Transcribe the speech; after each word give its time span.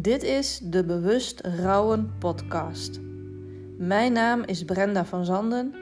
Dit 0.00 0.22
is 0.22 0.60
de 0.62 0.84
Bewust 0.84 1.40
Rouwen 1.40 2.14
podcast. 2.18 3.00
Mijn 3.76 4.12
naam 4.12 4.42
is 4.42 4.64
Brenda 4.64 5.04
van 5.04 5.24
Zanden 5.24 5.74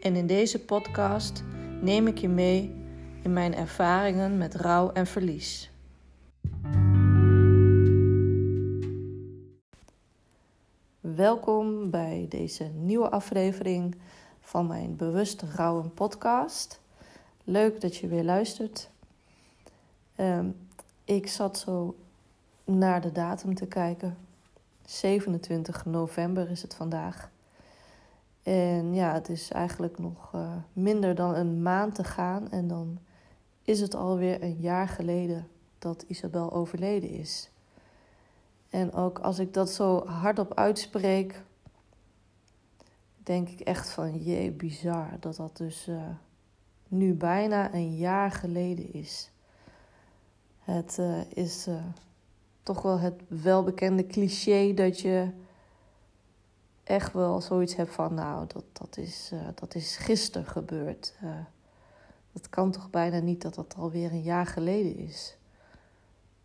en 0.00 0.16
in 0.16 0.26
deze 0.26 0.64
podcast 0.64 1.44
neem 1.80 2.06
ik 2.06 2.18
je 2.18 2.28
mee 2.28 2.74
in 3.22 3.32
mijn 3.32 3.54
ervaringen 3.54 4.38
met 4.38 4.54
rouw 4.54 4.92
en 4.92 5.06
verlies. 5.06 5.70
Welkom 11.00 11.90
bij 11.90 12.26
deze 12.28 12.64
nieuwe 12.64 13.10
aflevering 13.10 13.94
van 14.40 14.66
mijn 14.66 14.96
Bewust 14.96 15.42
Rouwen 15.54 15.94
podcast. 15.94 16.80
Leuk 17.44 17.80
dat 17.80 17.96
je 17.96 18.06
weer 18.06 18.24
luistert. 18.24 18.90
Um, 20.16 20.56
ik 21.04 21.28
zat 21.28 21.58
zo 21.58 21.96
naar 22.66 23.00
de 23.00 23.12
datum 23.12 23.54
te 23.54 23.66
kijken. 23.66 24.16
27 24.84 25.84
november 25.84 26.50
is 26.50 26.62
het 26.62 26.74
vandaag. 26.74 27.30
En 28.42 28.94
ja, 28.94 29.12
het 29.12 29.28
is 29.28 29.50
eigenlijk 29.50 29.98
nog 29.98 30.32
uh, 30.34 30.52
minder 30.72 31.14
dan 31.14 31.34
een 31.34 31.62
maand 31.62 31.94
te 31.94 32.04
gaan. 32.04 32.50
En 32.50 32.68
dan 32.68 32.98
is 33.62 33.80
het 33.80 33.94
alweer 33.94 34.42
een 34.42 34.56
jaar 34.60 34.88
geleden 34.88 35.48
dat 35.78 36.04
Isabel 36.06 36.52
overleden 36.52 37.10
is. 37.10 37.50
En 38.70 38.92
ook 38.92 39.18
als 39.18 39.38
ik 39.38 39.54
dat 39.54 39.70
zo 39.70 40.06
hardop 40.06 40.54
uitspreek, 40.54 41.42
denk 43.16 43.48
ik 43.48 43.60
echt 43.60 43.90
van 43.90 44.18
jee, 44.18 44.50
bizar 44.50 45.08
dat 45.20 45.36
dat 45.36 45.56
dus 45.56 45.88
uh, 45.88 46.02
nu 46.88 47.14
bijna 47.14 47.74
een 47.74 47.96
jaar 47.96 48.30
geleden 48.30 48.92
is. 48.92 49.30
Het 50.58 50.96
uh, 51.00 51.20
is 51.30 51.68
toch 52.66 52.82
wel 52.82 52.98
het 52.98 53.22
welbekende 53.28 54.06
cliché 54.06 54.74
dat 54.74 55.00
je 55.00 55.30
echt 56.84 57.12
wel 57.12 57.40
zoiets 57.40 57.76
hebt 57.76 57.94
van, 57.94 58.14
nou, 58.14 58.46
dat, 58.46 58.64
dat, 58.72 58.96
is, 58.96 59.30
uh, 59.32 59.40
dat 59.54 59.74
is 59.74 59.96
gisteren 59.96 60.46
gebeurd. 60.46 61.14
Uh, 61.24 61.30
dat 62.32 62.48
kan 62.48 62.70
toch 62.70 62.90
bijna 62.90 63.18
niet 63.18 63.42
dat 63.42 63.54
dat 63.54 63.74
alweer 63.78 64.10
een 64.10 64.22
jaar 64.22 64.46
geleden 64.46 64.96
is. 64.96 65.36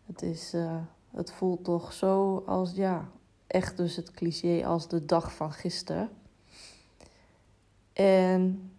Het, 0.06 0.22
is, 0.22 0.54
uh, 0.54 0.76
het 1.10 1.32
voelt 1.32 1.64
toch 1.64 1.92
zo 1.92 2.42
als, 2.46 2.72
ja, 2.72 3.08
echt 3.46 3.76
dus 3.76 3.96
het 3.96 4.10
cliché 4.10 4.66
als 4.66 4.88
de 4.88 5.04
dag 5.04 5.34
van 5.34 5.52
gisteren. 5.52 6.10
En 7.92 8.72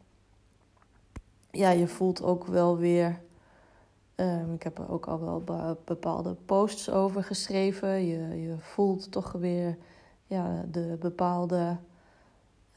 ja, 1.52 1.70
je 1.70 1.88
voelt 1.88 2.22
ook 2.22 2.46
wel 2.46 2.78
weer 2.78 3.22
Um, 4.16 4.54
ik 4.54 4.64
heb 4.64 4.78
er 4.78 4.92
ook 4.92 5.06
al 5.06 5.20
wel 5.20 5.44
bepaalde 5.86 6.36
posts 6.46 6.90
over 6.90 7.24
geschreven. 7.24 8.06
Je, 8.06 8.42
je 8.42 8.56
voelt 8.60 9.12
toch 9.12 9.32
weer 9.32 9.78
ja, 10.28 10.66
de 10.72 10.98
bepaalde 11.00 11.78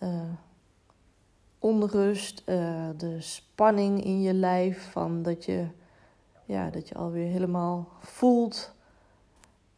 uh, 0.02 0.22
onrust, 1.58 2.42
uh, 2.46 2.88
de 2.96 3.20
spanning 3.20 4.04
in 4.04 4.20
je 4.20 4.34
lijf. 4.34 4.90
Van 4.90 5.22
dat 5.22 5.44
je, 5.44 5.66
ja, 6.44 6.70
dat 6.70 6.88
je 6.88 6.94
alweer 6.94 7.30
helemaal 7.30 7.88
voelt. 8.00 8.74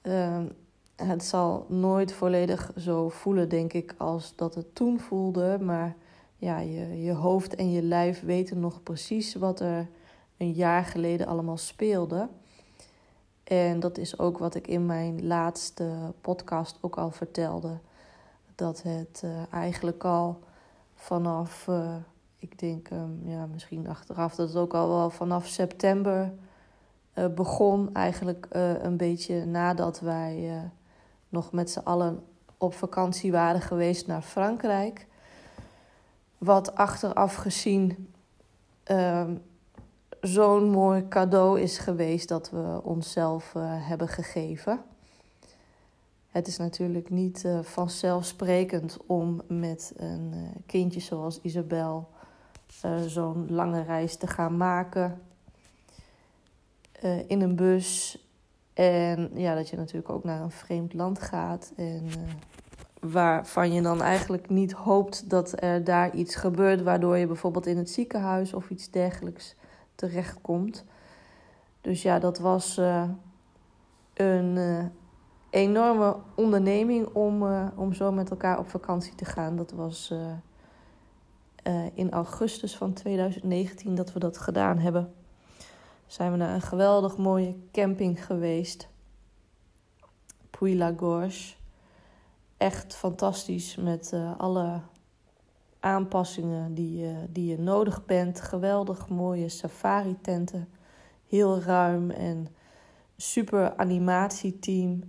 Um, 0.02 0.52
het 0.96 1.24
zal 1.24 1.66
nooit 1.68 2.12
volledig 2.12 2.72
zo 2.76 3.08
voelen, 3.08 3.48
denk 3.48 3.72
ik, 3.72 3.94
als 3.96 4.36
dat 4.36 4.54
het 4.54 4.74
toen 4.74 5.00
voelde. 5.00 5.58
Maar 5.60 5.96
ja, 6.36 6.58
je, 6.58 7.02
je 7.02 7.12
hoofd 7.12 7.54
en 7.54 7.70
je 7.70 7.82
lijf 7.82 8.22
weten 8.22 8.60
nog 8.60 8.82
precies 8.82 9.34
wat 9.34 9.60
er 9.60 9.88
een 10.38 10.52
jaar 10.52 10.84
geleden 10.84 11.26
allemaal 11.26 11.56
speelde. 11.56 12.28
En 13.44 13.80
dat 13.80 13.98
is 13.98 14.18
ook 14.18 14.38
wat 14.38 14.54
ik 14.54 14.66
in 14.66 14.86
mijn 14.86 15.26
laatste 15.26 16.12
podcast 16.20 16.78
ook 16.80 16.96
al 16.96 17.10
vertelde. 17.10 17.78
Dat 18.54 18.82
het 18.82 19.22
uh, 19.24 19.52
eigenlijk 19.52 20.04
al 20.04 20.38
vanaf, 20.94 21.66
uh, 21.66 21.94
ik 22.38 22.58
denk 22.58 22.90
um, 22.90 23.20
ja, 23.24 23.46
misschien 23.46 23.88
achteraf, 23.88 24.34
dat 24.34 24.48
het 24.48 24.56
ook 24.56 24.74
al 24.74 24.88
wel 24.88 25.10
vanaf 25.10 25.46
september 25.46 26.32
uh, 27.14 27.26
begon. 27.26 27.94
Eigenlijk 27.94 28.46
een 28.82 28.96
beetje 28.96 29.44
nadat 29.44 30.00
wij 30.00 30.62
nog 31.28 31.52
met 31.52 31.70
z'n 31.70 31.78
allen 31.84 32.22
op 32.58 32.74
vakantie 32.74 33.32
waren 33.32 33.60
geweest 33.60 34.06
naar 34.06 34.22
Frankrijk. 34.22 35.06
Wat 36.38 36.74
achteraf 36.74 37.34
gezien 37.34 38.12
ehm, 38.82 39.34
zo'n 40.20 40.70
mooi 40.70 41.08
cadeau 41.08 41.60
is 41.60 41.78
geweest 41.78 42.28
dat 42.28 42.50
we 42.50 42.80
onszelf 42.82 43.54
uh, 43.56 43.62
hebben 43.64 44.08
gegeven. 44.08 44.80
Het 46.28 46.46
is 46.46 46.56
natuurlijk 46.56 47.10
niet 47.10 47.44
uh, 47.44 47.58
vanzelfsprekend 47.62 48.96
om 49.06 49.40
met 49.48 49.92
een 49.96 50.32
uh, 50.34 50.40
kindje 50.66 51.00
zoals 51.00 51.40
Isabel 51.42 52.08
zo'n 53.06 53.46
lange 53.48 53.82
reis 53.82 54.16
te 54.16 54.26
gaan 54.26 54.56
maken 54.56 55.20
in 57.26 57.40
een 57.40 57.56
bus. 57.56 58.18
En 58.74 59.30
ja, 59.34 59.54
dat 59.54 59.68
je 59.68 59.76
natuurlijk 59.76 60.10
ook 60.10 60.24
naar 60.24 60.40
een 60.40 60.50
vreemd 60.50 60.94
land 60.94 61.20
gaat. 61.20 61.72
En 61.76 62.08
waarvan 63.00 63.72
je 63.72 63.82
dan 63.82 64.02
eigenlijk 64.02 64.48
niet 64.48 64.72
hoopt 64.72 65.30
dat 65.30 65.62
er 65.62 65.84
daar 65.84 66.14
iets 66.14 66.34
gebeurt, 66.34 66.82
waardoor 66.82 67.16
je 67.16 67.26
bijvoorbeeld 67.26 67.66
in 67.66 67.76
het 67.76 67.90
ziekenhuis 67.90 68.54
of 68.54 68.70
iets 68.70 68.90
dergelijks 68.90 69.56
terechtkomt. 69.98 70.84
Dus 71.80 72.02
ja, 72.02 72.18
dat 72.18 72.38
was 72.38 72.78
uh, 72.78 73.08
een 74.14 74.56
uh, 74.56 74.84
enorme 75.50 76.16
onderneming 76.34 77.06
om, 77.06 77.42
uh, 77.42 77.66
om 77.74 77.92
zo 77.92 78.12
met 78.12 78.30
elkaar 78.30 78.58
op 78.58 78.68
vakantie 78.68 79.14
te 79.14 79.24
gaan. 79.24 79.56
Dat 79.56 79.70
was 79.70 80.14
in 81.94 82.10
augustus 82.10 82.76
van 82.76 82.92
2019 82.92 83.94
dat 83.94 84.12
we 84.12 84.18
dat 84.18 84.38
gedaan 84.38 84.78
hebben. 84.78 85.14
Zijn 86.06 86.30
we 86.30 86.36
naar 86.36 86.54
een 86.54 86.60
geweldig 86.60 87.16
mooie 87.16 87.56
camping 87.72 88.24
geweest. 88.26 88.88
Puy 90.50 90.94
Gorge. 90.96 91.54
Echt 92.56 92.94
fantastisch 92.94 93.76
met 93.76 94.16
alle 94.36 94.80
aanpassingen 95.80 96.74
die 96.74 96.98
je, 96.98 97.14
die 97.30 97.50
je 97.50 97.58
nodig 97.58 98.04
bent. 98.04 98.40
Geweldig 98.40 99.08
mooie 99.08 99.48
safari-tenten. 99.48 100.68
Heel 101.26 101.60
ruim 101.60 102.10
en 102.10 102.48
super 103.16 103.76
animatieteam. 103.76 105.02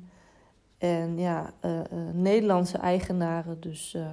En 0.77 1.17
ja, 1.17 1.53
uh, 1.65 1.77
uh, 1.77 1.83
Nederlandse 2.13 2.77
eigenaren. 2.77 3.59
Dus 3.59 3.93
uh, 3.93 4.07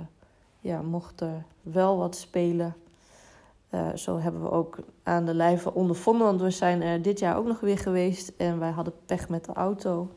ja, 0.61 0.83
mocht 0.83 1.21
er 1.21 1.45
wel 1.63 1.97
wat 1.97 2.17
spelen. 2.17 2.75
zo 3.95 4.19
hebben 4.19 4.43
we 4.43 4.51
ook 4.51 4.79
aan 5.03 5.25
de 5.25 5.35
lijve 5.35 5.75
ondervonden. 5.75 6.27
Want 6.27 6.41
we 6.41 6.51
zijn 6.51 6.83
er 6.83 7.03
dit 7.03 7.19
jaar 7.19 7.37
ook 7.37 7.47
nog 7.47 7.61
weer 7.61 7.79
geweest. 7.79 8.33
En 8.37 8.59
wij 8.59 8.71
hadden 8.71 8.95
pech 9.07 9.29
met 9.29 9.45
de 9.45 9.53
auto. 9.53 10.11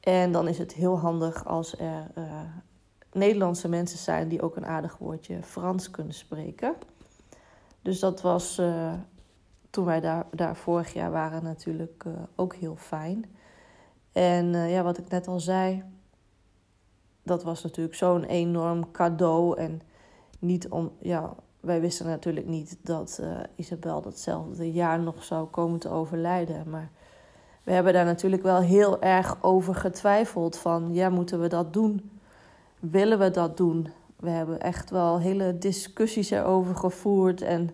En 0.00 0.32
dan 0.32 0.48
is 0.48 0.58
het 0.58 0.72
heel 0.72 0.98
handig 0.98 1.46
als 1.46 1.78
er 1.78 2.10
Nederlandse 3.12 3.68
mensen 3.68 3.98
zijn 3.98 4.28
die 4.28 4.42
ook 4.42 4.56
een 4.56 4.66
aardig 4.66 4.98
woordje 4.98 5.42
Frans 5.42 5.90
kunnen 5.90 6.14
spreken. 6.14 6.74
Dus 7.82 7.98
dat 8.00 8.20
was 8.20 8.58
uh, 8.58 8.92
toen 9.70 9.84
wij 9.84 10.00
daar, 10.00 10.26
daar 10.30 10.56
vorig 10.56 10.92
jaar 10.92 11.10
waren 11.10 11.42
natuurlijk 11.42 12.04
uh, 12.06 12.12
ook 12.36 12.54
heel 12.54 12.76
fijn. 12.76 13.24
En 14.12 14.46
uh, 14.46 14.72
ja, 14.72 14.82
wat 14.82 14.98
ik 14.98 15.08
net 15.08 15.28
al 15.28 15.40
zei, 15.40 15.84
dat 17.22 17.42
was 17.42 17.62
natuurlijk 17.62 17.96
zo'n 17.96 18.24
enorm 18.24 18.90
cadeau. 18.90 19.58
En 19.58 19.80
niet 20.38 20.68
om, 20.68 20.92
ja, 20.98 21.34
wij 21.60 21.80
wisten 21.80 22.06
natuurlijk 22.06 22.46
niet 22.46 22.76
dat 22.82 23.22
Isabel 23.54 24.02
datzelfde 24.02 24.72
jaar 24.72 25.00
nog 25.00 25.24
zou 25.24 25.46
komen 25.46 25.78
te 25.78 25.88
overlijden. 25.88 26.70
Maar 26.70 26.90
we 27.62 27.72
hebben 27.72 27.92
daar 27.92 28.04
natuurlijk 28.04 28.42
wel 28.42 28.60
heel 28.60 29.02
erg 29.02 29.42
over 29.42 29.74
getwijfeld 29.74 30.58
van, 30.58 30.94
ja, 30.94 31.08
moeten 31.08 31.40
we 31.40 31.48
dat 31.48 31.72
doen? 31.72 32.19
Willen 32.80 33.18
we 33.18 33.30
dat 33.30 33.56
doen? 33.56 33.88
We 34.16 34.30
hebben 34.30 34.60
echt 34.60 34.90
wel 34.90 35.20
hele 35.20 35.58
discussies 35.58 36.30
erover 36.30 36.76
gevoerd. 36.76 37.42
En 37.42 37.70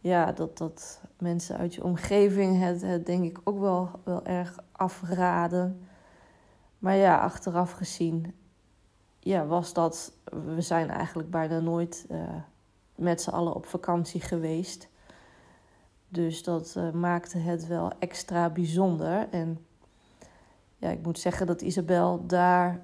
ja, 0.00 0.32
dat, 0.32 0.58
dat 0.58 1.00
mensen 1.18 1.56
uit 1.56 1.74
je 1.74 1.84
omgeving 1.84 2.60
het, 2.60 2.82
het 2.82 3.06
denk 3.06 3.24
ik 3.24 3.40
ook 3.44 3.58
wel, 3.58 3.90
wel 4.04 4.24
erg 4.24 4.58
afraden. 4.72 5.86
Maar 6.78 6.96
ja, 6.96 7.18
achteraf 7.18 7.72
gezien, 7.72 8.34
ja, 9.18 9.46
was 9.46 9.72
dat. 9.72 10.12
We 10.54 10.60
zijn 10.60 10.90
eigenlijk 10.90 11.30
bijna 11.30 11.60
nooit 11.60 12.06
uh, 12.10 12.18
met 12.94 13.22
z'n 13.22 13.30
allen 13.30 13.54
op 13.54 13.66
vakantie 13.66 14.20
geweest. 14.20 14.88
Dus 16.08 16.42
dat 16.42 16.74
uh, 16.78 16.90
maakte 16.90 17.38
het 17.38 17.66
wel 17.66 17.92
extra 17.98 18.50
bijzonder. 18.50 19.28
En 19.30 19.66
ja, 20.76 20.90
ik 20.90 21.02
moet 21.02 21.18
zeggen 21.18 21.46
dat 21.46 21.62
Isabel 21.62 22.26
daar 22.26 22.82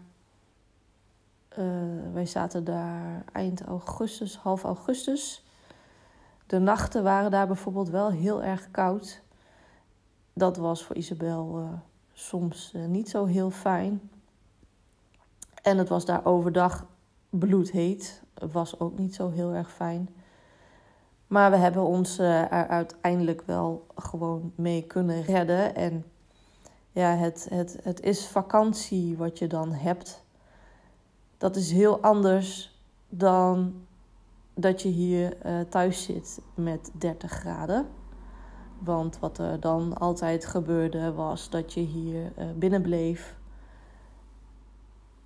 uh, 1.58 1.64
wij 2.12 2.26
zaten 2.26 2.64
daar 2.64 3.24
eind 3.32 3.62
augustus, 3.62 4.36
half 4.36 4.64
augustus. 4.64 5.44
De 6.46 6.58
nachten 6.58 7.02
waren 7.02 7.30
daar 7.30 7.46
bijvoorbeeld 7.46 7.88
wel 7.88 8.10
heel 8.10 8.42
erg 8.42 8.70
koud. 8.70 9.22
Dat 10.32 10.56
was 10.56 10.84
voor 10.84 10.96
Isabel 10.96 11.58
uh, 11.58 11.68
soms 12.12 12.72
niet 12.86 13.10
zo 13.10 13.24
heel 13.24 13.50
fijn. 13.50 14.10
En 15.62 15.78
het 15.78 15.88
was 15.88 16.04
daar 16.04 16.24
overdag 16.24 16.86
bloedheet. 17.30 18.22
Was 18.52 18.80
ook 18.80 18.98
niet 18.98 19.14
zo 19.14 19.30
heel 19.30 19.52
erg 19.52 19.72
fijn. 19.72 20.08
Maar 21.26 21.50
we 21.50 21.56
hebben 21.56 21.82
ons 21.82 22.18
er 22.18 22.48
uiteindelijk 22.48 23.42
wel 23.46 23.86
gewoon 23.94 24.52
mee 24.54 24.82
kunnen 24.82 25.22
redden. 25.22 25.74
En 25.74 26.04
ja, 26.92 27.14
het, 27.14 27.46
het, 27.50 27.78
het 27.82 28.00
is 28.00 28.28
vakantie 28.28 29.16
wat 29.16 29.38
je 29.38 29.46
dan 29.46 29.72
hebt. 29.72 30.24
Dat 31.40 31.56
is 31.56 31.72
heel 31.72 32.00
anders 32.00 32.78
dan 33.08 33.74
dat 34.54 34.82
je 34.82 34.88
hier 34.88 35.46
uh, 35.46 35.60
thuis 35.60 36.02
zit 36.02 36.40
met 36.54 36.90
30 36.94 37.30
graden. 37.30 37.86
Want 38.78 39.18
wat 39.18 39.38
er 39.38 39.60
dan 39.60 39.98
altijd 39.98 40.46
gebeurde 40.46 41.12
was 41.12 41.50
dat 41.50 41.72
je 41.72 41.80
hier 41.80 42.32
uh, 42.38 42.44
binnen 42.56 42.82
bleef. 42.82 43.36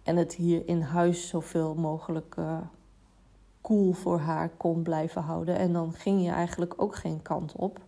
En 0.02 0.16
het 0.16 0.34
hier 0.34 0.68
in 0.68 0.80
huis 0.80 1.28
zoveel 1.28 1.74
mogelijk 1.74 2.34
uh, 2.38 2.58
koel 3.60 3.92
voor 3.92 4.18
haar 4.18 4.48
kon 4.48 4.82
blijven 4.82 5.22
houden. 5.22 5.56
En 5.56 5.72
dan 5.72 5.92
ging 5.92 6.24
je 6.24 6.30
eigenlijk 6.30 6.74
ook 6.76 6.96
geen 6.96 7.22
kant 7.22 7.52
op 7.56 7.80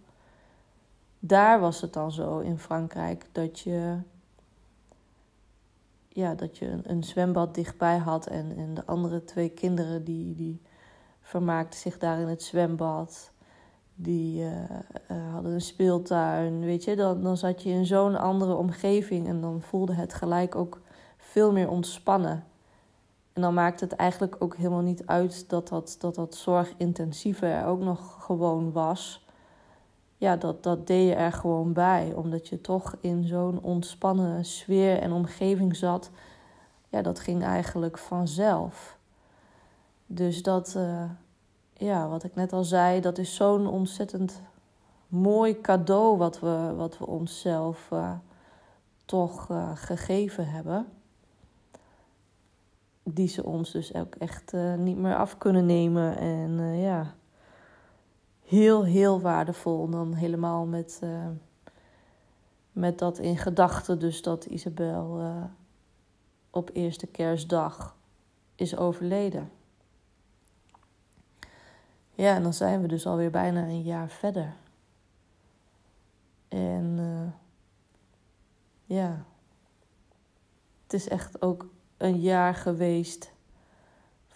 daar 1.26 1.60
was 1.60 1.80
het 1.80 1.92
dan 1.92 2.12
zo 2.12 2.38
in 2.38 2.58
Frankrijk 2.58 3.28
dat 3.32 3.60
je, 3.60 3.96
ja, 6.16 6.34
dat 6.34 6.58
je 6.58 6.78
een, 6.82 7.04
zwembad 7.04 7.54
dichtbij 7.54 7.96
had. 7.96 8.26
En, 8.26 8.56
en 8.56 8.74
de 8.74 8.86
andere 8.86 9.24
twee 9.24 9.48
kinderen 9.48 10.04
die, 10.04 10.34
die 10.34 10.62
vermaakten 11.20 11.80
zich 11.80 11.98
daar 11.98 12.20
in 12.20 12.26
het 12.26 12.42
zwembad. 12.42 13.32
Die 13.94 14.40
uh, 14.40 14.50
uh, 15.10 15.32
hadden 15.32 15.52
een 15.52 15.60
speeltuin. 15.60 16.60
Weet 16.60 16.84
je, 16.84 16.96
dan, 16.96 17.22
dan 17.22 17.36
zat 17.36 17.62
je 17.62 17.70
in 17.70 17.86
zo'n 17.86 18.16
andere 18.16 18.54
omgeving. 18.54 19.28
En 19.28 19.40
dan 19.40 19.62
voelde 19.62 19.94
het 19.94 20.14
gelijk 20.14 20.54
ook 20.54 20.80
veel 21.16 21.52
meer 21.52 21.70
ontspannen. 21.70 22.44
En 23.32 23.42
dan 23.42 23.54
maakt 23.54 23.80
het 23.80 23.92
eigenlijk 23.92 24.36
ook 24.38 24.56
helemaal 24.56 24.80
niet 24.80 25.06
uit 25.06 25.48
dat 25.48 25.68
dat, 25.68 25.96
dat, 25.98 26.14
dat 26.14 26.34
zorgintensieve 26.34 27.46
er 27.46 27.66
ook 27.66 27.80
nog 27.80 28.24
gewoon 28.24 28.72
was 28.72 29.25
ja, 30.16 30.36
dat, 30.36 30.62
dat 30.62 30.86
deed 30.86 31.08
je 31.08 31.14
er 31.14 31.32
gewoon 31.32 31.72
bij. 31.72 32.12
Omdat 32.14 32.48
je 32.48 32.60
toch 32.60 32.96
in 33.00 33.24
zo'n 33.24 33.62
ontspannen 33.62 34.44
sfeer 34.44 34.98
en 34.98 35.12
omgeving 35.12 35.76
zat. 35.76 36.10
Ja, 36.88 37.02
dat 37.02 37.20
ging 37.20 37.42
eigenlijk 37.42 37.98
vanzelf. 37.98 38.98
Dus 40.06 40.42
dat, 40.42 40.74
uh, 40.76 41.10
ja, 41.72 42.08
wat 42.08 42.24
ik 42.24 42.34
net 42.34 42.52
al 42.52 42.64
zei, 42.64 43.00
dat 43.00 43.18
is 43.18 43.34
zo'n 43.34 43.66
ontzettend 43.66 44.42
mooi 45.08 45.60
cadeau 45.60 46.16
wat 46.16 46.40
we, 46.40 46.72
wat 46.76 46.98
we 46.98 47.06
onszelf 47.06 47.88
uh, 47.92 48.12
toch 49.04 49.48
uh, 49.50 49.70
gegeven 49.74 50.48
hebben. 50.48 50.86
Die 53.02 53.28
ze 53.28 53.44
ons 53.44 53.70
dus 53.70 53.94
ook 53.94 54.14
echt 54.14 54.52
niet 54.78 54.96
meer 54.96 55.16
af 55.16 55.38
kunnen 55.38 55.66
nemen. 55.66 56.18
En 56.18 56.78
ja, 56.78 57.14
heel, 58.46 58.84
heel 58.84 59.20
waardevol. 59.20 59.88
Dan 59.88 60.14
helemaal 60.14 60.66
met, 60.66 61.00
uh, 61.04 61.28
met 62.72 62.98
dat 62.98 63.18
in 63.18 63.36
gedachten, 63.36 63.98
dus 63.98 64.22
dat 64.22 64.44
Isabel 64.44 65.20
uh, 65.20 65.44
op 66.50 66.70
eerste 66.72 67.06
kerstdag 67.06 67.96
is 68.54 68.76
overleden. 68.76 69.50
Ja, 72.14 72.34
en 72.34 72.42
dan 72.42 72.54
zijn 72.54 72.80
we 72.82 72.88
dus 72.88 73.06
alweer 73.06 73.30
bijna 73.30 73.62
een 73.62 73.82
jaar 73.82 74.08
verder. 74.08 74.54
En 76.48 76.96
uh, 76.98 77.32
ja, 78.84 79.24
het 80.82 80.92
is 80.92 81.08
echt 81.08 81.42
ook 81.42 81.66
een 81.96 82.20
jaar 82.20 82.54
geweest 82.54 83.32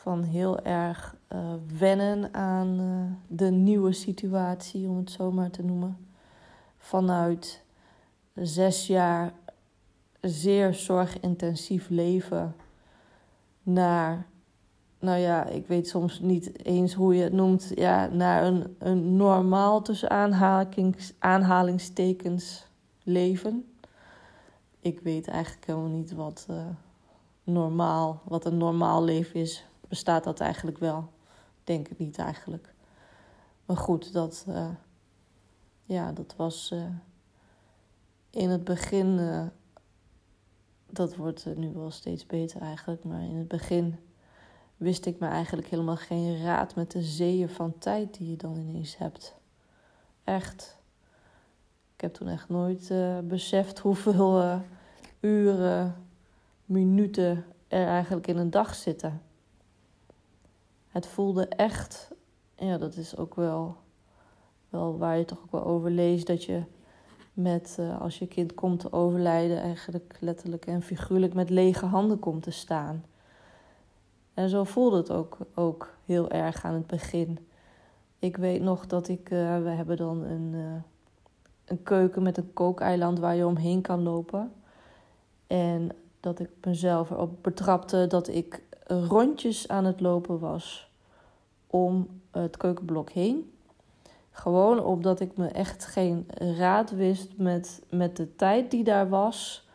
van 0.01 0.23
heel 0.23 0.61
erg 0.61 1.17
uh, 1.33 1.39
wennen 1.79 2.35
aan 2.35 2.81
uh, 2.81 3.37
de 3.37 3.51
nieuwe 3.51 3.93
situatie, 3.93 4.89
om 4.89 4.97
het 4.97 5.11
zo 5.11 5.33
maar 5.33 5.51
te 5.51 5.63
noemen. 5.63 6.07
Vanuit 6.79 7.63
zes 8.35 8.87
jaar 8.87 9.33
zeer 10.21 10.75
zorgintensief 10.75 11.89
leven 11.89 12.55
naar, 13.63 14.27
nou 14.99 15.19
ja, 15.19 15.45
ik 15.45 15.67
weet 15.67 15.89
soms 15.89 16.21
niet 16.21 16.65
eens 16.65 16.95
hoe 16.95 17.15
je 17.15 17.23
het 17.23 17.33
noemt, 17.33 17.73
ja, 17.75 18.07
naar 18.07 18.45
een, 18.45 18.77
een 18.79 19.17
normaal 19.17 19.83
tussen 19.83 20.11
aanhalings, 20.11 21.13
aanhalingstekens 21.19 22.67
leven. 23.03 23.73
Ik 24.81 25.01
weet 25.01 25.29
eigenlijk 25.29 25.67
helemaal 25.67 25.89
niet 25.89 26.13
wat 26.13 26.47
uh, 26.51 26.57
normaal, 27.45 28.21
wat 28.25 28.45
een 28.45 28.57
normaal 28.57 29.05
leven 29.05 29.41
is 29.41 29.69
bestaat 29.91 30.25
dat 30.25 30.41
eigenlijk 30.41 30.79
wel? 30.79 31.13
Denk 31.65 31.89
het 31.89 31.99
niet 31.99 32.19
eigenlijk. 32.19 32.75
Maar 33.67 33.77
goed, 33.77 34.13
dat, 34.13 34.45
uh, 34.49 34.69
ja, 35.83 36.13
dat 36.13 36.35
was 36.37 36.71
uh, 36.73 36.85
in 38.31 38.49
het 38.49 38.65
begin. 38.65 39.19
Uh, 39.19 39.47
dat 40.87 41.17
wordt 41.17 41.57
nu 41.57 41.73
wel 41.73 41.91
steeds 41.91 42.27
beter 42.27 42.61
eigenlijk. 42.61 43.05
Maar 43.05 43.23
in 43.23 43.37
het 43.37 43.49
begin 43.49 43.97
wist 44.77 45.07
ik 45.07 45.19
me 45.19 45.27
eigenlijk 45.27 45.69
helemaal 45.69 45.97
geen 45.97 46.43
raad 46.43 46.75
met 46.75 46.91
de 46.91 47.03
zeeën 47.03 47.49
van 47.49 47.79
tijd 47.79 48.15
die 48.15 48.31
je 48.31 48.37
dan 48.37 48.57
ineens 48.57 48.97
hebt. 48.97 49.35
Echt. 50.25 50.79
Ik 51.95 52.01
heb 52.01 52.15
toen 52.15 52.29
echt 52.29 52.49
nooit 52.49 52.93
beseft 53.25 53.79
hoeveel 53.79 54.63
uren, 55.21 55.97
minuten 56.65 57.45
er 57.69 57.87
eigenlijk 57.87 58.27
in 58.27 58.37
een 58.37 58.51
dag 58.51 58.75
zitten 58.75 59.23
het 60.91 61.07
voelde 61.07 61.47
echt, 61.47 62.11
ja, 62.57 62.79
dat 62.79 62.97
is 62.97 63.17
ook 63.17 63.35
wel, 63.35 63.77
wel 64.69 64.99
waar 64.99 65.19
je 65.19 65.25
toch 65.25 65.39
ook 65.43 65.53
wel 65.53 65.65
over 65.65 65.91
leest, 65.91 66.27
dat 66.27 66.45
je 66.45 66.63
met, 67.33 67.77
uh, 67.81 68.01
als 68.01 68.19
je 68.19 68.27
kind 68.27 68.55
komt 68.55 68.81
te 68.81 68.93
overlijden, 68.93 69.61
eigenlijk 69.61 70.17
letterlijk 70.21 70.67
en 70.67 70.83
figuurlijk 70.83 71.35
met 71.35 71.51
lege 71.51 71.87
handen 71.87 72.19
komt 72.19 72.43
te 72.43 72.51
staan. 72.51 73.05
En 74.35 74.49
zo 74.49 74.65
voelde 74.65 74.97
het 74.97 75.11
ook, 75.11 75.39
ook 75.55 75.95
heel 76.05 76.31
erg 76.31 76.65
aan 76.65 76.75
het 76.75 76.87
begin. 76.87 77.39
Ik 78.19 78.37
weet 78.37 78.63
nog 78.63 78.87
dat 78.87 79.09
ik, 79.09 79.31
uh, 79.31 79.63
we 79.63 79.69
hebben 79.69 79.97
dan 79.97 80.23
een, 80.23 80.53
uh, 80.53 80.83
een 81.65 81.83
keuken 81.83 82.23
met 82.23 82.37
een 82.37 82.53
kookeiland 82.53 83.19
waar 83.19 83.35
je 83.35 83.47
omheen 83.47 83.81
kan 83.81 84.03
lopen. 84.03 84.53
En 85.47 85.91
dat 86.21 86.41
ik 86.41 86.51
mezelf 86.65 87.11
erop 87.11 87.43
betrapte 87.43 88.07
dat 88.07 88.29
ik 88.29 88.63
rondjes 88.91 89.69
aan 89.69 89.85
het 89.85 90.01
lopen 90.01 90.39
was 90.39 90.91
om 91.67 92.09
het 92.31 92.57
keukenblok 92.57 93.11
heen. 93.11 93.53
Gewoon 94.31 94.85
omdat 94.85 95.21
ik 95.21 95.37
me 95.37 95.47
echt 95.47 95.85
geen 95.85 96.27
raad 96.57 96.91
wist 96.91 97.37
met, 97.37 97.83
met 97.89 98.17
de 98.17 98.37
tijd 98.37 98.71
die 98.71 98.85
daar 98.85 99.09
was. 99.09 99.69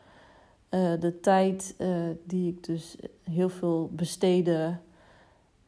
Uh, 0.70 1.00
de 1.00 1.20
tijd 1.20 1.76
uh, 1.78 2.10
die 2.24 2.52
ik 2.52 2.64
dus 2.64 2.96
heel 3.24 3.50
veel 3.50 3.90
besteedde. 3.92 4.78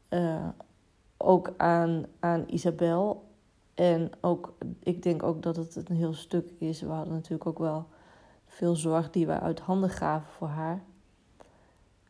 Uh, 0.10 0.48
ook 1.18 1.54
aan, 1.58 2.06
aan 2.20 2.44
Isabel. 2.48 3.26
En 3.74 4.12
ook, 4.22 4.54
ik 4.80 5.04
denk 5.04 5.24
ook 5.24 5.42
dat 5.42 5.56
het 5.56 5.90
een 5.90 5.96
heel 5.96 6.14
stuk 6.14 6.50
is. 6.58 6.82
We 6.82 6.88
hadden 6.88 7.14
natuurlijk 7.14 7.50
ook 7.50 7.60
wel 7.60 7.86
veel 8.48 8.76
zorg 8.76 9.12
die 9.12 9.28
we 9.28 9.40
uit 9.40 9.60
handen 9.60 9.90
gaven 9.90 10.32
voor 10.32 10.48
haar. 10.48 10.84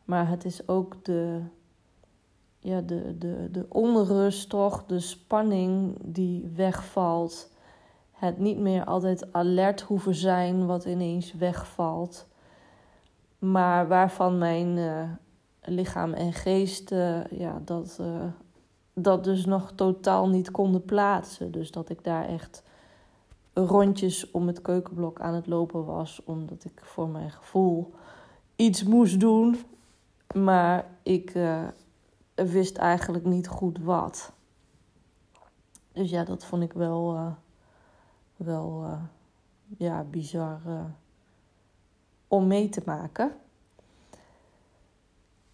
Maar 0.08 0.28
het 0.28 0.44
is 0.44 0.68
ook 0.68 1.04
de, 1.04 1.40
ja, 2.58 2.80
de, 2.80 3.18
de, 3.18 3.48
de 3.50 3.66
onrust, 3.68 4.48
toch, 4.48 4.84
de 4.86 5.00
spanning 5.00 5.98
die 6.02 6.50
wegvalt. 6.54 7.50
Het 8.12 8.38
niet 8.38 8.58
meer 8.58 8.84
altijd 8.84 9.32
alert 9.32 9.80
hoeven 9.80 10.14
zijn 10.14 10.66
wat 10.66 10.84
ineens 10.84 11.32
wegvalt. 11.32 12.26
Maar 13.38 13.88
waarvan 13.88 14.38
mijn 14.38 14.76
uh, 14.76 15.02
lichaam 15.62 16.12
en 16.12 16.32
geest 16.32 16.92
uh, 16.92 17.24
ja, 17.24 17.60
dat, 17.64 17.98
uh, 18.00 18.24
dat 18.92 19.24
dus 19.24 19.44
nog 19.44 19.72
totaal 19.72 20.28
niet 20.28 20.50
konden 20.50 20.84
plaatsen. 20.84 21.50
Dus 21.50 21.70
dat 21.70 21.88
ik 21.88 22.04
daar 22.04 22.28
echt 22.28 22.62
rondjes 23.52 24.30
om 24.30 24.46
het 24.46 24.62
keukenblok 24.62 25.20
aan 25.20 25.34
het 25.34 25.46
lopen 25.46 25.84
was. 25.84 26.20
Omdat 26.24 26.64
ik 26.64 26.80
voor 26.82 27.08
mijn 27.08 27.30
gevoel 27.30 27.94
iets 28.56 28.84
moest 28.84 29.20
doen. 29.20 29.56
Maar 30.34 30.84
ik 31.02 31.32
wist 32.34 32.76
eigenlijk 32.76 33.24
niet 33.24 33.48
goed 33.48 33.78
wat. 33.78 34.32
Dus 35.92 36.10
ja, 36.10 36.24
dat 36.24 36.44
vond 36.44 36.62
ik 36.62 36.72
wel, 36.72 37.14
uh, 37.14 37.32
wel 38.36 38.82
uh, 38.84 39.02
ja, 39.78 40.04
bizar 40.04 40.60
om 42.28 42.46
mee 42.46 42.68
te 42.68 42.82
maken. 42.84 43.32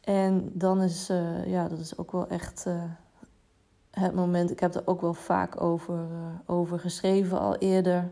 En 0.01 0.51
dan 0.53 0.83
is, 0.83 1.07
ja, 1.47 1.69
dat 1.69 1.79
is 1.79 1.99
ook 1.99 2.13
wel 2.13 2.29
echt 2.29 2.67
het 3.91 4.15
moment. 4.15 4.51
Ik 4.51 4.61
heb 4.61 4.75
er 4.75 4.87
ook 4.87 5.01
wel 5.01 5.15
vaak 5.15 5.61
over, 5.61 6.09
over 6.47 6.79
geschreven 6.79 7.41
al 7.41 7.57
eerder. 7.57 8.11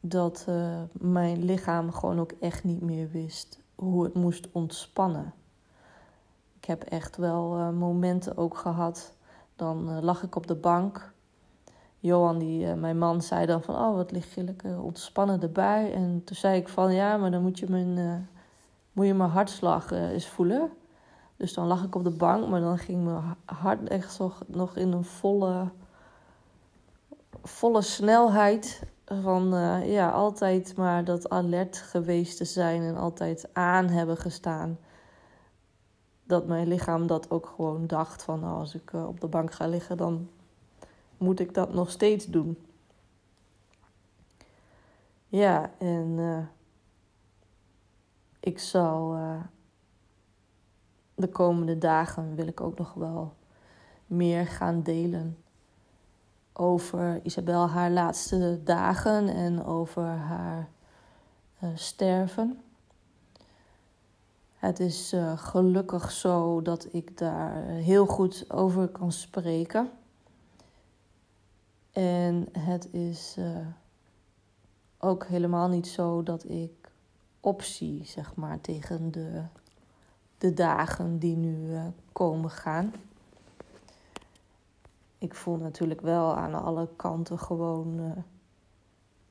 dat 0.00 0.46
mijn 0.92 1.44
lichaam 1.44 1.92
gewoon 1.92 2.20
ook 2.20 2.32
echt 2.32 2.64
niet 2.64 2.80
meer 2.80 3.10
wist 3.10 3.63
hoe 3.74 4.04
het 4.04 4.14
moest 4.14 4.48
ontspannen. 4.52 5.34
Ik 6.58 6.64
heb 6.64 6.82
echt 6.82 7.16
wel 7.16 7.58
uh, 7.58 7.70
momenten 7.70 8.36
ook 8.36 8.56
gehad. 8.56 9.14
Dan 9.56 9.90
uh, 9.90 10.02
lag 10.02 10.22
ik 10.22 10.36
op 10.36 10.46
de 10.46 10.54
bank. 10.54 11.12
Johan, 11.98 12.38
die, 12.38 12.74
mijn 12.74 12.98
man, 12.98 13.22
zei 13.22 13.46
dan 13.46 13.62
van... 13.62 13.74
Oh, 13.74 13.94
wat 13.94 14.10
lig 14.10 14.34
je 14.34 14.44
lekker 14.44 14.82
ontspannen 14.82 15.42
erbij. 15.42 15.92
En 15.92 16.22
toen 16.24 16.36
zei 16.36 16.60
ik 16.60 16.68
van... 16.68 16.94
Ja, 16.94 17.16
maar 17.16 17.30
dan 17.30 17.42
moet 17.42 17.58
je 17.58 17.66
mijn, 17.70 18.28
moet 18.92 19.06
je 19.06 19.14
mijn 19.14 19.30
hartslag 19.30 19.90
eens 19.90 20.28
voelen. 20.28 20.70
Dus 21.36 21.54
dan 21.54 21.66
lag 21.66 21.84
ik 21.84 21.94
op 21.94 22.04
de 22.04 22.10
bank, 22.10 22.48
maar 22.48 22.60
dan 22.60 22.78
ging 22.78 23.04
mijn 23.04 23.36
hart 23.44 23.88
echt 23.88 24.20
nog 24.46 24.76
in 24.76 24.92
een 24.92 25.04
volle, 25.04 25.68
volle 27.42 27.82
snelheid. 27.82 28.82
Van 29.04 29.54
uh, 29.54 29.92
ja, 29.92 30.10
altijd 30.10 30.76
maar 30.76 31.04
dat 31.04 31.28
alert 31.28 31.76
geweest 31.76 32.36
te 32.36 32.44
zijn 32.44 32.82
en 32.82 32.96
altijd 32.96 33.48
aan 33.52 33.88
hebben 33.88 34.16
gestaan. 34.16 34.78
Dat 36.22 36.46
mijn 36.46 36.68
lichaam 36.68 37.06
dat 37.06 37.30
ook 37.30 37.46
gewoon 37.46 37.86
dacht 37.86 38.22
van 38.22 38.40
nou, 38.40 38.58
als 38.58 38.74
ik 38.74 38.92
uh, 38.92 39.06
op 39.06 39.20
de 39.20 39.26
bank 39.26 39.52
ga 39.52 39.66
liggen, 39.66 39.96
dan 39.96 40.28
moet 41.18 41.40
ik 41.40 41.54
dat 41.54 41.74
nog 41.74 41.90
steeds 41.90 42.26
doen. 42.26 42.58
Ja, 45.26 45.70
en 45.78 46.18
uh, 46.18 46.38
ik 48.40 48.58
zal 48.58 49.16
de 51.14 51.28
komende 51.28 51.78
dagen 51.78 52.34
wil 52.34 52.46
ik 52.46 52.60
ook 52.60 52.78
nog 52.78 52.94
wel 52.94 53.34
meer 54.06 54.46
gaan 54.46 54.82
delen 54.82 55.43
over 56.56 57.20
Isabel 57.22 57.68
haar 57.68 57.90
laatste 57.90 58.60
dagen 58.64 59.28
en 59.28 59.64
over 59.64 60.02
haar 60.04 60.68
uh, 61.62 61.70
sterven. 61.74 62.60
Het 64.54 64.80
is 64.80 65.12
uh, 65.12 65.38
gelukkig 65.38 66.10
zo 66.10 66.62
dat 66.62 66.88
ik 66.92 67.18
daar 67.18 67.64
heel 67.64 68.06
goed 68.06 68.44
over 68.50 68.88
kan 68.88 69.12
spreken. 69.12 69.90
En 71.92 72.48
het 72.58 72.92
is 72.92 73.36
ook 74.98 75.26
helemaal 75.26 75.68
niet 75.68 75.86
zo 75.86 76.22
dat 76.22 76.44
ik 76.48 76.90
optie, 77.40 78.04
zeg 78.04 78.34
maar, 78.34 78.60
tegen 78.60 79.12
de 79.12 79.42
de 80.44 80.54
dagen 80.54 81.18
die 81.18 81.36
nu 81.36 81.76
komen 82.12 82.50
gaan. 82.50 82.92
Ik 85.24 85.34
voel 85.34 85.56
natuurlijk 85.56 86.00
wel 86.00 86.36
aan 86.36 86.54
alle 86.54 86.88
kanten 86.96 87.38
gewoon 87.38 88.00
uh, 88.00 88.12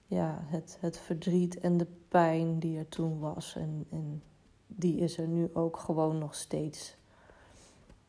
ja, 0.05 0.39
het, 0.45 0.77
het 0.79 0.97
verdriet 0.97 1.59
en 1.59 1.77
de 1.77 1.88
pijn 2.07 2.59
die 2.59 2.77
er 2.77 2.89
toen 2.89 3.19
was. 3.19 3.55
En, 3.55 3.85
en 3.89 4.23
die 4.67 4.97
is 4.97 5.17
er 5.17 5.27
nu 5.27 5.50
ook 5.53 5.77
gewoon 5.77 6.17
nog 6.17 6.35
steeds. 6.35 6.97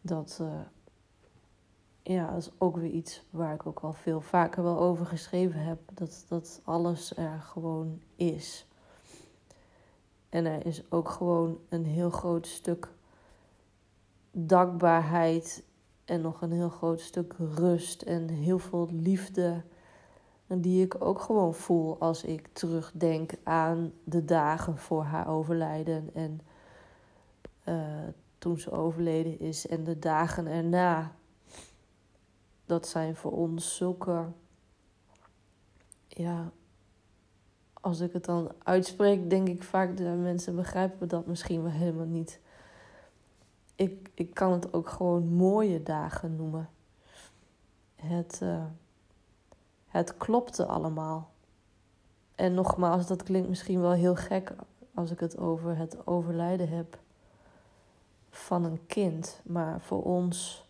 Dat, 0.01 0.39
uh, 0.43 0.61
ja, 2.03 2.31
is 2.37 2.51
ook 2.59 2.77
weer 2.77 2.91
iets 2.91 3.25
waar 3.31 3.55
ik 3.55 3.67
ook 3.67 3.81
al 3.81 3.93
veel 3.93 4.21
vaker 4.21 4.63
wel 4.63 4.79
over 4.79 5.07
geschreven 5.07 5.61
heb. 5.61 5.79
Dat, 5.95 6.25
dat 6.29 6.61
alles 6.65 7.17
er 7.17 7.41
gewoon 7.41 8.01
is. 8.17 8.67
En 10.29 10.45
er 10.45 10.67
is 10.67 10.91
ook 10.91 11.09
gewoon 11.09 11.59
een 11.69 11.85
heel 11.85 12.11
groot 12.11 12.47
stuk 12.47 12.89
dankbaarheid 14.31 15.65
en 16.05 16.21
nog 16.21 16.43
een 16.43 16.53
heel 16.53 16.69
groot 16.69 17.01
stuk 17.01 17.35
rust 17.39 18.03
en 18.03 18.29
heel 18.29 18.59
veel 18.59 18.89
liefde. 18.93 19.63
Die 20.47 20.85
ik 20.85 21.05
ook 21.05 21.21
gewoon 21.21 21.55
voel 21.55 22.01
als 22.01 22.25
ik 22.25 22.49
terugdenk 22.53 23.33
aan 23.43 23.93
de 24.05 24.25
dagen 24.25 24.79
voor 24.79 25.03
haar 25.03 25.29
overlijden. 25.29 26.11
En 26.15 26.41
uh, 27.69 28.09
toen 28.39 28.59
ze 28.59 28.71
overleden 28.71 29.41
is 29.41 29.67
en 29.67 29.85
de 29.85 29.99
dagen 29.99 30.47
erna. 30.47 31.13
Dat 32.67 32.87
zijn 32.87 33.17
voor 33.17 33.33
ons 33.33 33.77
zulke. 33.77 34.25
Ja, 36.09 36.53
als 37.73 38.01
ik 38.01 38.13
het 38.13 38.25
dan 38.25 38.53
uitspreek, 38.63 39.31
denk 39.31 39.49
ik 39.49 39.63
vaak 39.63 39.97
de 39.97 40.03
mensen 40.03 40.57
begrijpen 40.57 41.09
dat 41.09 41.27
misschien 41.27 41.63
wel 41.63 41.73
helemaal 41.73 42.07
niet 42.07 42.41
ik, 43.75 44.11
ik 44.15 44.35
kan 44.35 44.53
het 44.53 44.73
ook 44.73 44.89
gewoon 44.89 45.29
mooie 45.29 45.83
dagen 45.83 46.37
noemen. 46.37 46.69
Het, 47.95 48.41
uh, 48.43 48.65
het 49.87 50.17
klopte 50.17 50.67
allemaal. 50.67 51.31
En 52.35 52.55
nogmaals, 52.55 53.07
dat 53.07 53.23
klinkt 53.23 53.49
misschien 53.49 53.81
wel 53.81 53.93
heel 53.93 54.17
gek 54.17 54.53
als 54.95 55.11
ik 55.11 55.21
het 55.21 55.39
over 55.39 55.77
het 55.77 56.07
overlijden 56.07 56.69
heb 56.69 56.99
van 58.31 58.65
een 58.65 58.87
kind. 58.87 59.41
Maar 59.45 59.81
voor 59.81 60.03
ons, 60.03 60.69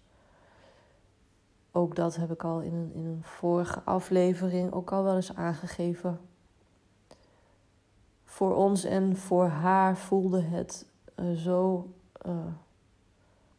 ook 1.72 1.96
dat 1.96 2.16
heb 2.16 2.30
ik 2.32 2.44
al 2.44 2.60
in 2.60 2.74
een, 2.74 2.92
in 2.94 3.04
een 3.04 3.22
vorige 3.22 3.80
aflevering 3.84 4.72
ook 4.72 4.92
al 4.92 5.02
wel 5.02 5.16
eens 5.16 5.34
aangegeven. 5.34 6.20
Voor 8.24 8.54
ons 8.54 8.84
en 8.84 9.16
voor 9.16 9.46
haar 9.46 9.96
voelde 9.96 10.40
het 10.40 10.86
uh, 11.16 11.36
zo. 11.36 11.88
Uh, 12.26 12.32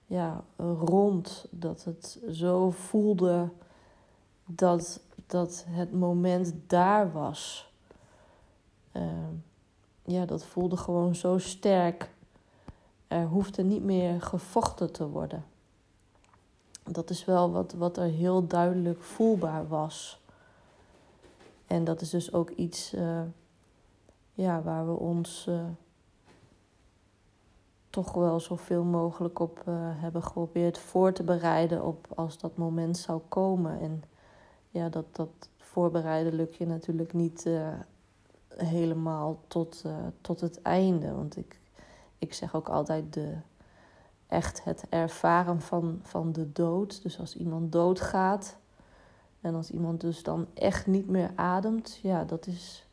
ja, 0.05 0.43
rond. 0.79 1.45
Dat 1.49 1.83
het 1.83 2.19
zo 2.31 2.71
voelde 2.71 3.49
dat, 4.45 4.99
dat 5.27 5.65
het 5.67 5.93
moment 5.93 6.53
daar 6.67 7.11
was. 7.11 7.71
Uh, 8.91 9.03
ja, 10.03 10.25
dat 10.25 10.45
voelde 10.45 10.77
gewoon 10.77 11.15
zo 11.15 11.37
sterk. 11.37 12.09
Er 13.07 13.25
hoefde 13.25 13.63
niet 13.63 13.83
meer 13.83 14.21
gevochten 14.21 14.91
te 14.91 15.07
worden. 15.07 15.45
Dat 16.83 17.09
is 17.09 17.25
wel 17.25 17.51
wat, 17.51 17.73
wat 17.73 17.97
er 17.97 18.09
heel 18.09 18.47
duidelijk 18.47 19.01
voelbaar 19.01 19.67
was. 19.67 20.19
En 21.67 21.83
dat 21.83 22.01
is 22.01 22.09
dus 22.09 22.33
ook 22.33 22.49
iets 22.49 22.93
uh, 22.93 23.21
ja, 24.33 24.61
waar 24.61 24.85
we 24.87 24.93
ons. 24.93 25.45
Uh, 25.49 25.63
toch 27.95 28.13
wel 28.13 28.39
zoveel 28.39 28.83
mogelijk 28.83 29.39
op 29.39 29.63
uh, 29.67 29.75
hebben 29.77 30.23
geprobeerd 30.23 30.77
voor 30.77 31.13
te 31.13 31.23
bereiden 31.23 31.83
op 31.83 32.07
als 32.15 32.37
dat 32.37 32.57
moment 32.57 32.97
zou 32.97 33.21
komen. 33.29 33.79
En 33.79 34.03
ja, 34.69 34.89
dat, 34.89 35.05
dat 35.11 35.29
voorbereiden 35.57 36.33
lukt 36.33 36.55
je 36.55 36.67
natuurlijk 36.67 37.13
niet 37.13 37.45
uh, 37.45 37.67
helemaal 38.55 39.39
tot, 39.47 39.83
uh, 39.85 39.95
tot 40.21 40.41
het 40.41 40.61
einde. 40.61 41.13
Want 41.13 41.37
ik, 41.37 41.59
ik 42.19 42.33
zeg 42.33 42.55
ook 42.55 42.69
altijd 42.69 43.13
de, 43.13 43.33
echt 44.27 44.63
het 44.63 44.85
ervaren 44.89 45.61
van, 45.61 45.99
van 46.03 46.31
de 46.31 46.51
dood. 46.51 47.03
Dus 47.03 47.19
als 47.19 47.37
iemand 47.37 47.71
doodgaat 47.71 48.57
en 49.41 49.55
als 49.55 49.71
iemand 49.71 50.01
dus 50.01 50.23
dan 50.23 50.47
echt 50.53 50.87
niet 50.87 51.09
meer 51.09 51.31
ademt, 51.35 51.99
ja, 52.01 52.23
dat 52.23 52.47
is, 52.47 52.87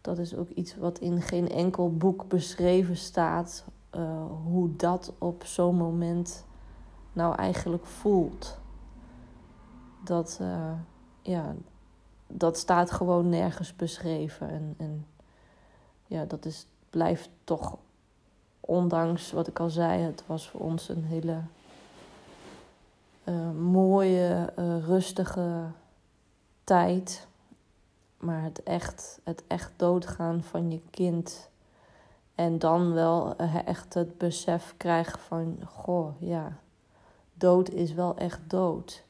dat 0.00 0.18
is 0.18 0.36
ook 0.36 0.48
iets 0.48 0.76
wat 0.76 0.98
in 0.98 1.22
geen 1.22 1.48
enkel 1.48 1.96
boek 1.96 2.28
beschreven 2.28 2.96
staat 2.96 3.64
uh, 3.96 4.24
hoe 4.44 4.76
dat 4.76 5.12
op 5.18 5.44
zo'n 5.44 5.76
moment 5.76 6.44
nou 7.12 7.34
eigenlijk 7.34 7.86
voelt. 7.86 8.58
Dat, 10.04 10.38
uh, 10.42 10.72
ja, 11.22 11.54
dat 12.26 12.58
staat 12.58 12.90
gewoon 12.90 13.28
nergens 13.28 13.76
beschreven. 13.76 14.50
En, 14.50 14.74
en 14.76 15.06
ja, 16.06 16.24
dat 16.24 16.44
is, 16.44 16.66
blijft 16.90 17.30
toch, 17.44 17.76
ondanks 18.60 19.32
wat 19.32 19.46
ik 19.46 19.60
al 19.60 19.70
zei, 19.70 20.02
het 20.02 20.24
was 20.26 20.48
voor 20.48 20.60
ons 20.60 20.88
een 20.88 21.04
hele 21.04 21.40
uh, 23.24 23.50
mooie, 23.50 24.52
rustige 24.86 25.62
tijd. 26.64 27.26
Maar 28.18 28.42
het 28.42 28.62
echt, 28.62 29.20
het 29.24 29.42
echt 29.46 29.72
doodgaan 29.76 30.42
van 30.42 30.70
je 30.70 30.80
kind 30.90 31.50
en 32.34 32.58
dan 32.58 32.92
wel 32.92 33.36
eh, 33.36 33.66
echt 33.66 33.94
het 33.94 34.18
besef 34.18 34.74
krijgen 34.76 35.18
van, 35.18 35.58
goh, 35.66 36.20
ja, 36.20 36.58
dood 37.34 37.70
is 37.70 37.92
wel 37.92 38.16
echt 38.16 38.40
dood. 38.46 39.04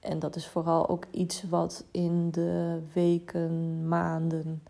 En 0.00 0.18
dat 0.18 0.36
is 0.36 0.48
vooral 0.48 0.88
ook 0.88 1.04
iets 1.10 1.42
wat 1.42 1.84
in 1.90 2.30
de 2.30 2.82
weken, 2.92 3.88
maanden 3.88 4.62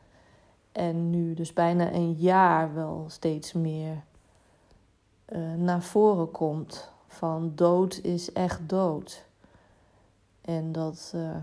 en 0.77 1.11
nu 1.11 1.35
dus 1.35 1.53
bijna 1.53 1.93
een 1.93 2.13
jaar 2.13 2.75
wel 2.75 3.05
steeds 3.09 3.53
meer 3.53 4.03
uh, 5.29 5.55
naar 5.55 5.83
voren 5.83 6.31
komt. 6.31 6.93
Van 7.07 7.53
dood 7.55 7.99
is 8.03 8.33
echt 8.33 8.69
dood. 8.69 9.25
En 10.41 10.73
dat, 10.73 11.13
uh, 11.15 11.37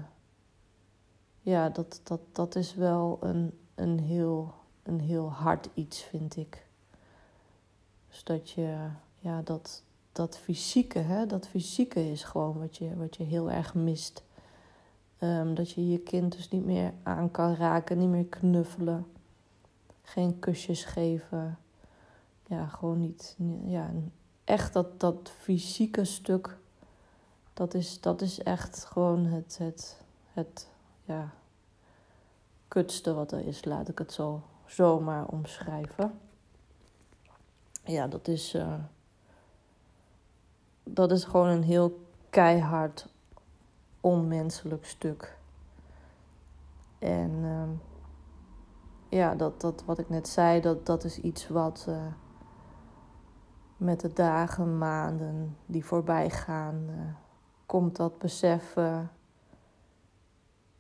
ja, 1.41 1.69
dat, 1.69 2.01
dat, 2.03 2.19
dat 2.31 2.55
is 2.55 2.75
wel 2.75 3.17
een, 3.21 3.59
een 3.75 3.99
heel 3.99 4.53
een 4.83 4.99
heel 4.99 5.31
hard 5.31 5.69
iets, 5.73 6.01
vind 6.01 6.37
ik. 6.37 6.65
Dus 8.09 8.23
dat 8.23 8.49
je, 8.49 8.87
ja, 9.19 9.41
dat, 9.41 9.83
dat 10.11 10.37
fysieke, 10.37 10.99
hè, 10.99 11.25
dat 11.25 11.47
fysieke 11.47 12.11
is 12.11 12.23
gewoon 12.23 12.59
wat 12.59 12.77
je, 12.77 12.95
wat 12.95 13.15
je 13.15 13.23
heel 13.23 13.51
erg 13.51 13.73
mist. 13.73 14.23
Ehm, 15.17 15.53
dat 15.53 15.71
je 15.71 15.89
je 15.89 15.99
kind 15.99 16.31
dus 16.31 16.49
niet 16.49 16.65
meer 16.65 16.93
aan 17.03 17.31
kan 17.31 17.55
raken, 17.55 17.97
niet 17.97 18.09
meer 18.09 18.25
knuffelen. 18.25 19.05
Geen 20.01 20.39
kusjes 20.39 20.83
geven. 20.83 21.57
Ja, 22.47 22.67
gewoon 22.67 22.99
niet. 22.99 23.35
Ja, 23.65 23.91
echt 24.43 24.73
dat, 24.73 24.99
dat 24.99 25.31
fysieke 25.37 26.05
stuk. 26.05 26.57
Dat 27.53 27.73
is, 27.73 28.01
dat 28.01 28.21
is 28.21 28.43
echt 28.43 28.85
gewoon 28.85 29.25
het, 29.25 29.57
het, 29.57 30.01
het 30.33 30.67
ja, 31.03 31.33
kutste 32.67 33.13
wat 33.13 33.31
er 33.31 33.47
is. 33.47 33.65
Laat 33.65 33.87
ik 33.87 33.97
het 33.97 34.13
zo 34.13 34.41
zomaar 34.65 35.25
omschrijven. 35.25 36.19
Ja, 37.83 38.07
dat 38.07 38.27
is. 38.27 38.55
Uh, 38.55 38.73
dat 40.83 41.11
is 41.11 41.23
gewoon 41.23 41.47
een 41.47 41.63
heel 41.63 42.05
keihard 42.29 43.07
onmenselijk 44.01 44.85
stuk. 44.85 45.37
En 46.99 47.31
uh, 47.31 47.69
ja, 49.09 49.35
dat, 49.35 49.61
dat 49.61 49.83
wat 49.85 49.99
ik 49.99 50.09
net 50.09 50.27
zei, 50.27 50.61
dat, 50.61 50.85
dat 50.85 51.03
is 51.03 51.19
iets 51.19 51.47
wat 51.47 51.85
uh, 51.89 52.05
met 53.77 53.99
de 53.99 54.13
dagen, 54.13 54.77
maanden 54.77 55.57
die 55.65 55.85
voorbij 55.85 56.29
gaan, 56.29 56.85
uh, 56.89 56.95
komt 57.65 57.95
dat 57.95 58.17
besef 58.17 58.75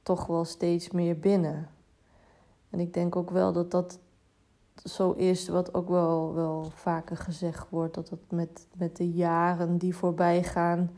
toch 0.03 0.25
wel 0.25 0.45
steeds 0.45 0.91
meer 0.91 1.19
binnen. 1.19 1.69
En 2.73 2.79
ik 2.79 2.93
denk 2.93 3.15
ook 3.15 3.29
wel 3.29 3.51
dat 3.53 3.71
dat 3.71 3.99
zo 4.83 5.11
is, 5.11 5.47
wat 5.47 5.73
ook 5.73 5.89
wel, 5.89 6.33
wel 6.33 6.71
vaker 6.75 7.17
gezegd 7.17 7.69
wordt, 7.69 7.93
dat 7.93 8.09
het 8.09 8.31
met, 8.31 8.67
met 8.75 8.97
de 8.97 9.11
jaren 9.11 9.77
die 9.77 9.95
voorbij 9.95 10.43
gaan 10.43 10.89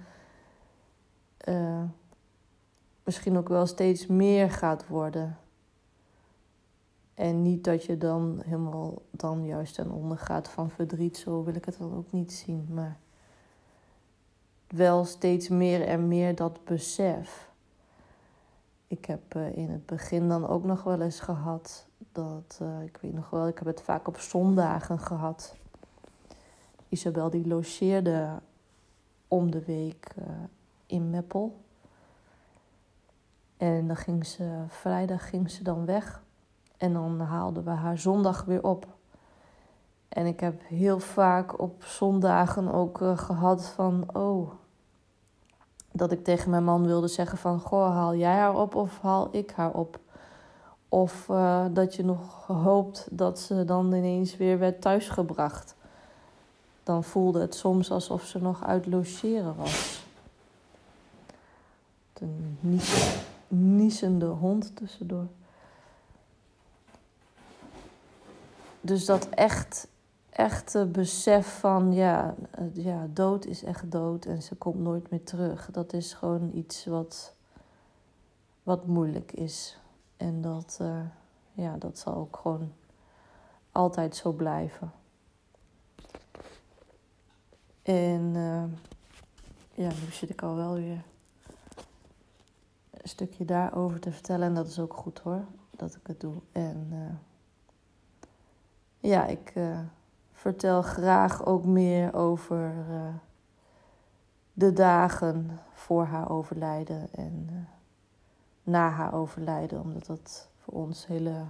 uh, 1.50 1.84
misschien 3.04 3.38
ook 3.38 3.50
wel 3.50 3.66
steeds 3.66 4.08
meer 4.08 4.52
gaat 4.52 4.88
worden. 4.88 5.38
En 7.14 7.42
niet 7.42 7.64
dat 7.64 7.84
je 7.84 7.98
dan 7.98 8.42
helemaal 8.46 9.02
dan 9.12 9.46
juist 9.46 9.76
ten 9.76 9.92
onder 9.92 10.18
gaat 10.18 10.48
van 10.48 10.70
verdriet, 10.70 11.18
zo 11.18 11.44
wil 11.44 11.56
ik 11.56 11.66
het 11.66 11.78
dan 11.78 11.96
ook 11.96 12.12
niet 12.12 12.34
zien. 12.34 12.68
Maar 12.74 12.98
wel 14.68 15.06
steeds 15.06 15.50
meer 15.50 15.88
en 15.88 16.08
meer 16.08 16.36
dat 16.36 16.64
besef. 16.64 17.50
Ik 18.88 19.06
heb 19.06 19.36
uh, 19.36 19.58
in 19.58 19.70
het 19.70 19.86
begin 19.86 20.30
dan 20.30 20.48
ook 20.48 20.64
nog 20.64 20.84
wel 20.84 21.02
eens 21.02 21.20
gehad 21.20 21.88
dat, 22.12 22.60
uh, 22.62 22.82
ik 22.84 22.98
weet 23.02 23.14
nog 23.14 23.30
wel, 23.30 23.48
ik 23.48 23.58
heb 23.58 23.68
het 23.68 23.82
vaak 23.82 24.08
op 24.08 24.18
zondagen 24.18 25.00
gehad. 25.00 25.56
Isabel 26.90 27.30
die 27.30 27.48
logeerde 27.48 28.40
om 29.28 29.52
de 29.52 29.64
week 29.64 30.14
uh, 30.20 30.26
in 30.86 31.10
Meppel. 31.10 31.64
En 33.58 33.88
dan 33.88 33.96
ging 33.96 34.26
ze, 34.26 34.64
vrijdag 34.68 35.30
ging 35.30 35.52
ze 35.52 35.64
dan 35.64 35.86
weg. 35.86 36.24
En 36.78 36.94
dan 36.94 37.20
haalden 37.20 37.64
we 37.64 37.70
haar 37.70 37.98
zondag 37.98 38.44
weer 38.44 38.64
op. 38.64 38.88
En 40.10 40.26
ik 40.26 40.40
heb 40.40 40.62
heel 40.68 41.00
vaak 41.00 41.60
op 41.60 41.84
zondagen 41.84 42.72
ook 42.72 42.98
gehad 43.16 43.66
van, 43.66 44.16
oh, 44.16 44.52
dat 45.98 46.12
ik 46.12 46.24
tegen 46.24 46.50
mijn 46.50 46.64
man 46.64 46.86
wilde 46.86 47.08
zeggen 47.08 47.38
van, 47.38 47.60
goh, 47.60 47.94
haal 47.94 48.16
jij 48.16 48.36
haar 48.36 48.60
op 48.60 48.76
of 48.76 49.02
haal 49.02 49.30
ik 49.32 49.52
haar 49.52 49.72
op? 49.72 50.00
Of 50.90 51.28
uh, 51.30 51.66
dat 51.72 51.96
je 51.96 52.04
nog 52.04 52.48
hoopt 52.48 53.08
dat 53.12 53.40
ze 53.40 53.66
dan 53.66 53.94
ineens 53.94 54.38
weer 54.38 54.60
werd 54.60 54.82
thuisgebracht. 54.82 55.76
Dan 56.84 57.04
voelde 57.04 57.40
het 57.40 57.56
soms 57.56 57.92
alsof 57.92 58.24
ze 58.24 58.42
nog 58.42 58.64
uit 58.64 58.86
logeren 58.86 59.56
was. 59.56 60.04
Een 62.14 62.58
niezende 63.48 64.26
hond 64.26 64.76
tussendoor. 64.76 65.28
Dus 68.82 69.06
dat 69.06 69.30
echt, 69.30 69.88
echte 70.36 70.86
besef 70.86 71.60
van 71.60 71.94
ja, 71.94 72.36
ja, 72.74 73.08
dood 73.10 73.46
is 73.46 73.64
echt 73.64 73.92
dood 73.92 74.26
en 74.26 74.42
ze 74.42 74.56
komt 74.56 74.80
nooit 74.80 75.10
meer 75.10 75.24
terug. 75.24 75.72
Dat 75.72 75.94
is 75.94 76.14
gewoon 76.14 76.52
iets 76.54 76.86
wat, 76.86 77.36
wat 78.64 78.86
moeilijk 78.86 79.32
is. 79.32 79.80
En 80.18 80.42
dat, 80.42 80.78
uh, 80.82 81.00
ja, 81.54 81.78
dat 81.78 81.98
zal 81.98 82.16
ook 82.16 82.38
gewoon 82.38 82.72
altijd 83.72 84.16
zo 84.16 84.32
blijven. 84.32 84.92
En 87.82 88.34
uh, 88.36 88.64
ja, 89.74 89.90
nu 89.90 90.12
zit 90.12 90.30
ik 90.30 90.42
al 90.42 90.56
wel 90.56 90.74
weer 90.74 91.04
een 92.92 93.10
stukje 93.10 93.46
daarover 93.46 94.00
te 94.00 94.12
vertellen. 94.12 94.48
En 94.48 94.54
dat 94.54 94.68
is 94.68 94.80
ook 94.80 94.94
goed 94.94 95.20
hoor, 95.20 95.46
dat 95.70 95.96
ik 95.96 96.08
het 96.08 96.20
doe. 96.20 96.36
En 96.52 96.90
ja, 99.00 99.26
ik 99.26 99.54
vertel 100.46 100.82
graag 100.82 101.46
ook 101.46 101.66
meer 101.66 102.14
over 102.14 102.74
uh, 102.90 103.16
de 104.54 104.74
dagen 104.74 105.60
voor 105.74 106.06
haar 106.06 106.30
overlijden 106.30 107.14
en 107.14 107.68
na 108.64 108.90
haar 108.90 109.14
overlijden. 109.14 109.82
Omdat 109.82 110.06
dat 110.06 110.50
voor 110.58 110.74
ons 110.74 111.08
hele 111.08 111.46